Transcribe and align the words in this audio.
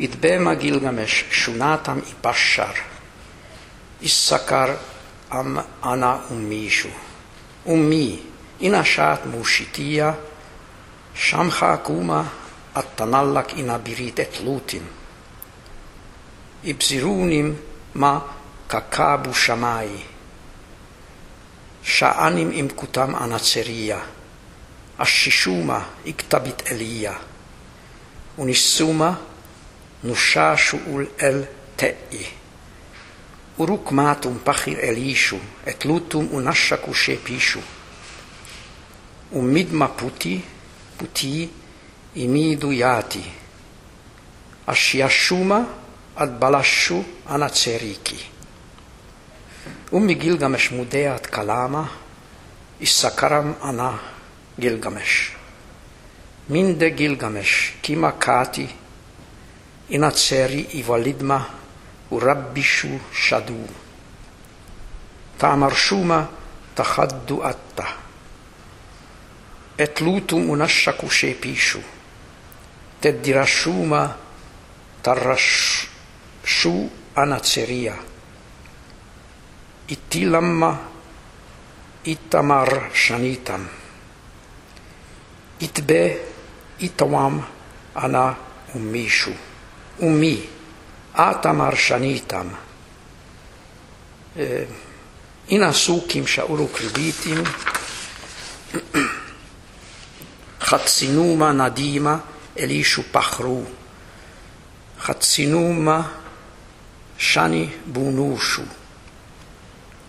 Itbema 0.00 0.56
Gilgamesh 0.56 1.24
Shunatam 1.30 1.98
i 1.98 2.14
Pashar. 2.22 2.74
Isakar 4.00 4.76
am 5.30 5.60
ana 5.82 6.20
umišu, 6.30 6.88
Umi 7.66 8.18
inašat 8.60 9.26
Mushitia 9.26 10.14
šamha 11.14 11.76
kuma, 11.84 12.24
attanallak 12.74 13.58
inabirit 13.58 14.18
et 14.18 14.40
lutim, 14.44 14.82
ma 17.94 18.20
kakabu 18.68 19.34
šamaji, 19.34 20.04
Shaanim 21.84 22.52
Imkutam 22.52 23.12
kutam 23.12 23.34
Ashishuma 23.34 24.00
ašishuma 24.98 25.84
iktabit 26.04 26.70
elija, 26.70 27.14
unissuma 28.38 29.29
ul 30.02 31.08
el 31.18 31.48
te'i. 31.76 32.26
Uruk 33.58 33.90
matum 33.90 34.38
pachir 34.38 34.78
elishu, 34.78 35.38
et 35.66 35.84
lutum 35.84 36.28
unashaku 36.32 36.94
shepishu. 36.94 37.60
Umidma 39.32 39.88
puti, 39.88 40.42
puti, 40.98 41.50
imidu 42.16 42.72
yati. 42.72 43.22
Ashiashuma 44.66 45.66
ad 46.16 46.38
balashu 46.40 47.04
anatseriki. 47.28 48.18
Ummi 49.92 50.14
Gilgamesh 50.14 50.70
mudeat 50.70 51.30
kalama, 51.30 51.88
issakaram 52.80 53.54
ana 53.62 53.98
Gilgamesh. 54.58 55.32
Minde 56.48 56.90
Gilgamesh, 56.90 57.74
kima 57.82 58.12
kati, 58.12 58.68
inatseri 59.90 60.60
ivalidma, 60.78 61.46
urabbishu 62.10 63.00
shadu. 63.12 63.66
Tamarshuma 65.38 66.28
tahaddu 66.74 67.42
atta. 67.42 67.86
Et 69.78 70.00
lutum 70.00 70.50
unashaku 70.50 71.10
shepishu. 71.10 71.80
Teddirashuma 73.00 74.16
tarrashu 75.02 76.90
anatseria. 77.16 77.94
Itilamma 79.88 80.78
itamar 82.04 82.90
shanitam. 82.92 83.66
Itbe 85.60 86.18
itawam 86.78 87.42
ana 87.94 88.36
ummishu. 88.74 89.49
ומי? 89.98 90.40
את 91.14 91.46
אמר 91.46 91.74
שאני 91.74 92.12
איתם. 92.12 92.48
אין 95.48 95.62
הסוכים 95.62 96.26
שאולו 96.26 96.68
קרדיטים, 96.68 97.42
חצינומה 100.60 101.52
נדימה 101.52 102.16
אלישו 102.58 103.02
פחרו, 103.12 103.62
חצינומה 105.00 106.02
שאני 107.18 107.68
בונושו, 107.86 108.62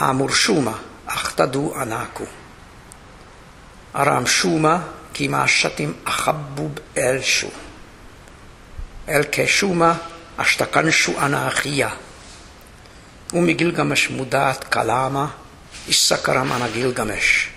אמור 0.00 0.30
שומה 0.30 0.78
אך 1.06 1.32
תדו 1.34 1.74
ענקו, 1.76 2.24
ארם 3.96 4.26
שומה 4.26 4.82
כי 5.14 5.28
מה 5.28 5.48
שתים 5.48 5.94
אחבוב 6.04 6.72
אלשו. 6.98 7.48
אל 9.08 9.22
כשומה 9.32 9.94
אשתקן 10.36 10.90
שוענה 10.90 11.48
אחיה. 11.48 11.88
ומגילגמש 13.32 14.10
מודעת 14.10 14.64
קלעמה, 14.64 15.26
איסקרמנה 15.88 16.68
גילגמש. 16.68 17.48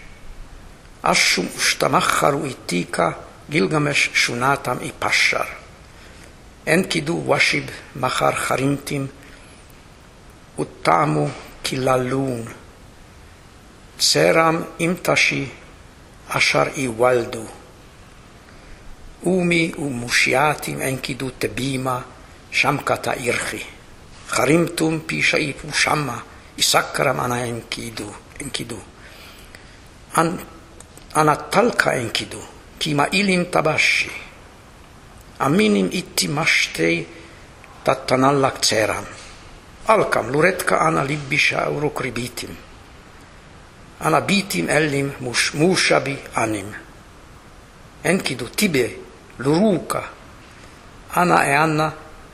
אשום 1.02 1.47
ושתמח 1.58 2.08
חרו 2.08 2.46
איתיקה, 2.46 3.12
גילגמש 3.50 4.09
שונתם 4.14 4.78
איפשר. 4.81 5.44
אין 6.68 6.84
קידו 6.84 7.34
ושיב 7.36 7.69
מחר 7.96 8.31
חרינטים, 8.31 9.08
וטעמו 10.59 11.28
כללון. 11.66 12.46
צרם 14.00 14.64
אם 14.80 14.94
תשי 15.02 15.50
אשר 16.28 16.64
איוולדו. 16.78 17.46
قومي 19.25 19.74
ومشياتي 19.78 20.90
انكدو 20.90 21.30
تبيما 21.40 22.02
شمكة 22.52 23.12
إرخي 23.30 23.62
خرمتم 24.28 24.97
بي 25.08 25.22
شيب 25.22 25.56
وشما 25.69 26.19
يسكر 26.58 27.12
أنا 27.12 27.44
انكدو 27.44 28.09
انكدو 28.41 28.78
أن 30.18 30.38
أنا 31.18 31.36
تلقى 31.52 32.02
انكدو 32.02 32.41
كما 32.80 33.08
إلين 33.08 33.52
تباشي 33.52 34.09
أمينم 35.42 35.90
إتي 35.94 36.28
مشتي 36.28 37.06
tattanallak 37.86 38.57
tseran. 38.66 39.06
Alkam 39.88 40.34
luretka 40.34 40.81
ana 40.81 41.06
libbisha 41.06 41.69
urukri 41.69 42.12
bitim. 42.12 42.50
Ana 44.02 44.22
bitim 44.22 44.69
ellim 44.69 45.13
mush 45.22 45.53
mushabi 45.53 46.18
anim. 46.36 46.66
Enkidu 48.03 48.50
tibe 48.50 48.86
luruka. 49.40 50.03
Ana 51.16 51.46
e 51.47 51.56
anna 51.56 51.94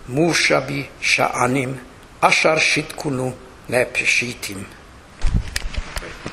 mushabi 0.09 0.89
sha'anim. 1.01 1.75
Ashar 2.22 2.59
shitkunu 2.59 3.34
lepshitim. 3.69 4.66